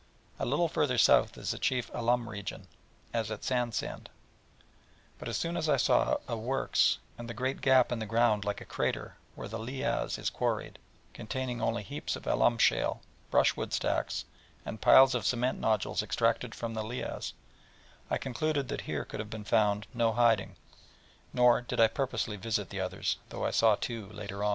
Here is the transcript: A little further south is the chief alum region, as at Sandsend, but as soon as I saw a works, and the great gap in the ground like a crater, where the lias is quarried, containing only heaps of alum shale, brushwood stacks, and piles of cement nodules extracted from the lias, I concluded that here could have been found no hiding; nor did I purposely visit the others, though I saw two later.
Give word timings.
A 0.39 0.47
little 0.47 0.67
further 0.67 0.97
south 0.97 1.37
is 1.37 1.51
the 1.51 1.59
chief 1.59 1.91
alum 1.93 2.27
region, 2.27 2.65
as 3.13 3.29
at 3.29 3.43
Sandsend, 3.43 4.09
but 5.19 5.27
as 5.29 5.37
soon 5.37 5.55
as 5.55 5.69
I 5.69 5.77
saw 5.77 6.17
a 6.27 6.35
works, 6.35 6.97
and 7.19 7.29
the 7.29 7.35
great 7.35 7.61
gap 7.61 7.91
in 7.91 7.99
the 7.99 8.07
ground 8.07 8.43
like 8.43 8.61
a 8.61 8.65
crater, 8.65 9.17
where 9.35 9.47
the 9.47 9.59
lias 9.59 10.17
is 10.17 10.31
quarried, 10.31 10.79
containing 11.13 11.61
only 11.61 11.83
heaps 11.83 12.15
of 12.15 12.25
alum 12.25 12.57
shale, 12.57 13.01
brushwood 13.29 13.73
stacks, 13.73 14.25
and 14.65 14.81
piles 14.81 15.13
of 15.13 15.23
cement 15.23 15.59
nodules 15.59 16.01
extracted 16.01 16.55
from 16.55 16.73
the 16.73 16.83
lias, 16.83 17.35
I 18.09 18.17
concluded 18.17 18.69
that 18.69 18.81
here 18.89 19.05
could 19.05 19.19
have 19.19 19.29
been 19.29 19.43
found 19.43 19.85
no 19.93 20.13
hiding; 20.13 20.55
nor 21.31 21.61
did 21.61 21.79
I 21.79 21.85
purposely 21.87 22.37
visit 22.37 22.71
the 22.71 22.79
others, 22.79 23.17
though 23.29 23.45
I 23.45 23.51
saw 23.51 23.75
two 23.75 24.07
later. 24.07 24.43